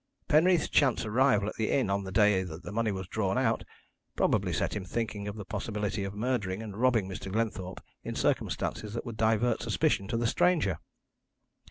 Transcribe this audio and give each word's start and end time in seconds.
Penreath's 0.27 0.67
chance 0.67 1.05
arrival 1.05 1.47
at 1.47 1.57
the 1.57 1.69
inn 1.69 1.91
on 1.91 2.03
the 2.05 2.11
day 2.11 2.41
that 2.41 2.63
the 2.63 2.71
money 2.71 2.91
was 2.91 3.07
drawn 3.07 3.37
out, 3.37 3.63
probably 4.15 4.51
set 4.51 4.75
him 4.75 4.83
thinking 4.83 5.27
of 5.27 5.35
the 5.35 5.45
possibility 5.45 6.03
of 6.03 6.15
murdering 6.15 6.63
and 6.63 6.75
robbing 6.81 7.07
Mr. 7.07 7.31
Glenthorpe 7.31 7.83
in 8.03 8.15
circumstances 8.15 8.95
that 8.95 9.05
would 9.05 9.15
divert 9.15 9.61
suspicion 9.61 10.07
to 10.07 10.17
the 10.17 10.25
stranger. 10.25 10.79